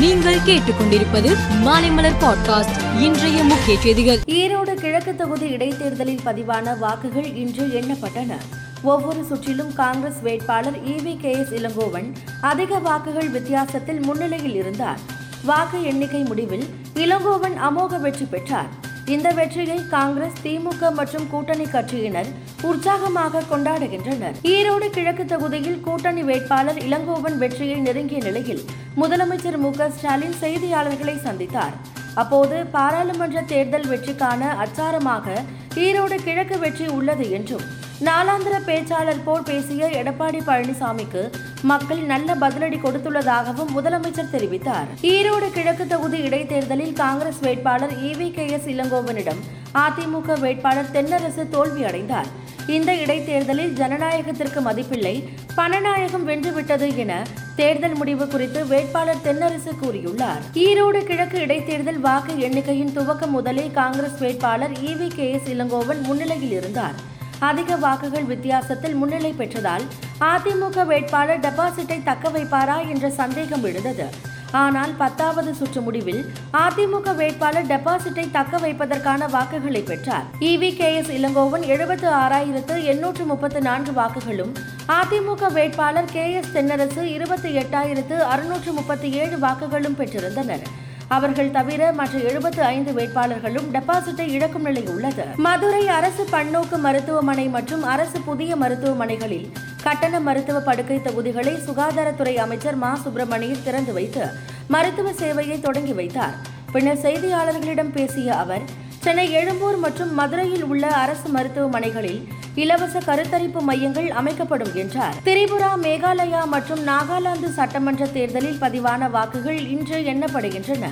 [0.00, 1.30] நீங்கள் கேட்டுக்கொண்டிருப்பது
[1.64, 4.18] மாலைமலர் பாட்காஸ்ட் இன்றைய முக்கிய செய்திகள்.
[4.26, 8.36] ஈரோடு கிழக்கு தொகுதி இடைத்தேர்தலில் பதிவான வாக்குகள் இன்று எண்ணப்பட்டன.
[8.82, 14.98] ஒவ்வொரு சுற்றிலும் காங்கிரஸ் வேட்பாளர் இவி கே எஸ் இளங்கோவன் அதிக வாக்குகள் வித்தியாசத்தில் முன்னிலையில் இருந்தார்.
[15.44, 18.86] வாக்கு எண்ணிக்கை முடிவில் இளங்கோவன் அமோக வெற்றி பெற்றார்.
[19.14, 22.28] இந்த வெற்றியை காங்கிரஸ் திமுக மற்றும் கூட்டணி கட்சியினர்
[22.70, 24.36] உற்சாகமாக கொண்டாடுகின்றனர்.
[24.54, 28.62] ஈரோடு கிழக்கு தொகுதியில் கூட்டணி வேட்பாளர் இளங்கோவன் வெற்றியை நெருங்கிய நிலையில்
[28.96, 31.74] முதலமைச்சர் மு ஸ்டாலின் செய்தியாளர்களை சந்தித்தார்.
[32.14, 35.26] அப்போது பாராளுமன்ற தேர்தல் வெற்றிக்கான அச்சாரமாக
[35.74, 37.66] ஈரோடு கிழக்கு வெற்றி உள்ளது என்றும்
[38.06, 41.22] நாளாந்திர பேச்சாளர் போல் பேசிய எடப்பாடி பழனிசாமிக்கு
[41.70, 44.88] மக்கள் நல்ல பதிலடி கொடுத்துள்ளதாகவும் முதலமைச்சர் தெரிவித்தார்.
[45.12, 49.40] ஈரோடு கிழக்கு தொகுதி இடைத்தேர்தலில் காங்கிரஸ் வேட்பாளர் இவி கே எஸ் இளங்கோவனிடம்
[49.84, 52.30] அதிமுக வேட்பாளர் தென்னரசு தோல்வியடைந்தார்
[52.76, 55.16] இந்த இடைத்தேர்தலில் ஜனநாயகத்திற்கு மதிப்பில்லை
[55.56, 57.12] பணநாயகம் வென்றுவிட்டது என
[57.56, 60.42] தேர்தல் முடிவு குறித்து வேட்பாளர் தென்னரசு கூறியுள்ளார்.
[60.66, 66.98] ஈரோடு கிழக்கு இடைத்தேர்தல் வாக்கு எண்ணிக்கையின் துவக்கம் முதலே காங்கிரஸ் வேட்பாளர் இவி கே எஸ் இளங்கோவன் முன்னிலையில் இருந்தார்.
[67.38, 69.82] அதிக வாக்குகள் வித்தியாசத்தில் முன்னிலை பெற்றதால்
[70.20, 74.06] அதிமுக வேட்பாளர் டெபாசிட்டை தக்க வைப்பாரா என்ற சந்தேகம் எழுந்தது.
[74.50, 80.22] ஆனால் பத்தாவது சுற்று முடிவில் அதிமுக வேட்பாளர் டெபாசிட்டை தக்க வைப்பதற்கான வாக்குகளை பெற்றார்.
[80.40, 80.96] E V K.
[80.96, 81.10] எஸ்.
[81.10, 84.54] இளங்கோவன் எழுபத்து ஆறாயிரத்து எண்ணூற்று முப்பத்து நான்கு வாக்குகளும்
[84.88, 86.32] அதிமுக வேட்பாளர் கே.
[86.32, 86.52] எஸ்.
[86.54, 90.62] தென்னரசு இருபத்தி எட்டாயிரத்து அறுநூற்று முப்பத்தி ஏழு வாக்குகளும் பெற்றிருந்தனர்.
[91.08, 95.24] அவர்கள் தவிர மற்ற எழுபத்து ஐந்து வேட்பாளர்களும் டெபாசிட்டை இழக்கும் நிலை உள்ளது.
[95.36, 99.48] மதுரை அரசு பன்னோக்கு மருத்துவமனை மற்றும் அரசு புதிய மருத்துவமனைகளில்
[99.82, 102.94] கட்டண மருத்துவ படுக்கை தொகுதிகளை சுகாதாரத்துறை அமைச்சர் மா.
[102.94, 104.26] சுப்பிரமணியன் திறந்து வைத்து
[104.68, 106.34] மருத்துவ சேவையை தொடங்கி வைத்தார்.
[106.72, 108.62] பின்னர் செய்தியாளர்களிடம் பேசிய அவர்
[109.02, 112.20] சென்னை எழும்பூர் மற்றும் மதுரையில் உள்ள அரசு மருத்துவமனைகளில்
[112.54, 115.14] இலவச கருத்தரிப்பு மையங்கள் அமைக்கப்படும் என்றார்.
[115.24, 120.90] திரிபுரா மேகாலயா மற்றும் நாகாலாந்து சட்டமன்ற தேர்தலில் பதிவான வாக்குகள் இன்று எண்ணப்படுகின்றன.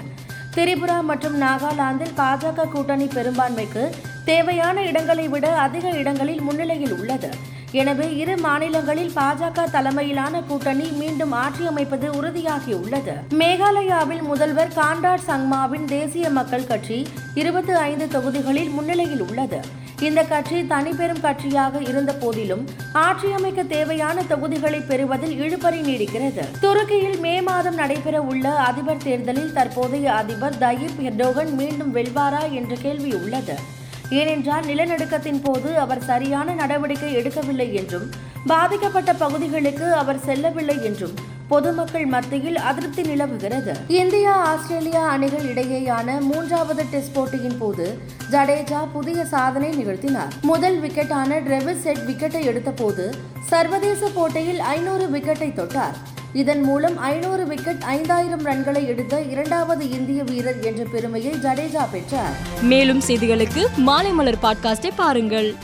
[0.55, 3.85] திரிபுரா மற்றும் நாகாலாந்தில் பாஜக கூட்டணி பெரும்பான்மைக்கு
[4.25, 7.31] தேவையான இடங்களை விட அதிக இடங்களில் முன்னிலையில் உள்ளது.
[7.73, 13.15] எனவே இரு மாநிலங்களில் பாஜக தலைமையிலான கூட்டணி மீண்டும் ஆட்சி அமைப்பது உறுதியாகியுள்ளது.
[13.35, 19.61] மேகாலயாவில் முதல்வர் காண்டாட் சங்மாவின் தேசிய மக்கள் கட்சி இருபத்தி ஐந்து தொகுதிகளில் முன்னிலையில் உள்ளது.
[20.01, 26.45] இந்த கட்சி தனிப்பெரும் கட்சியாக இருந்த போதிலும் ஆட்சி அமைக்க தேவையான தொகுதிகளை பெறுவதில் இழுபறி நீடிக்கிறது.
[26.61, 33.13] துருக்கியில் மே மாதம் நடைபெற உள்ள அதிபர் தேர்தலில் தற்போதைய அதிபர் தயிப் எர்டோகன் மீண்டும் வெல்வாரா என்ற கேள்வி
[33.13, 33.75] உள்ளது.
[34.11, 38.11] ஏனென்றால் நிலநடுக்கத்தின் போது அவர் சரியான நடவடிக்கை எடுக்கவில்லை என்றும்
[38.47, 41.15] பாதிக்கப்பட்ட பகுதிகளுக்கு அவர் செல்லவில்லை என்றும்
[41.49, 43.77] பொதுமக்கள் மத்தியில் அதிருப்தி நிலவுகிறது.
[43.89, 47.99] இந்தியா ஆஸ்திரேலியா அணிகள் இடையேயான மூன்றாவது டெஸ்ட் போட்டியின் போது
[48.31, 50.33] ஜடேஜா புதிய சாதனை நிகழ்த்தினார்.
[50.43, 55.95] முதல் விக்கெட்டான டிரெவிஸ் செட் விக்கெட்டை எடுத்தபோது சர்வதேச போட்டியில் ஐநூறு விக்கெட்டை தொட்டார்.
[56.33, 62.37] இதன் மூலம் ஐநூறு விக்கெட் ஐந்தாயிரம் ரன்களை எடுத்த இரண்டாவது இந்திய வீரர் என்ற பெருமையை ஜடேஜா பெற்றார்.
[62.63, 65.55] மேலும் செய்திகளுக்கு மாலைமலர் பாட்காஸ்டை பாருங்கள்.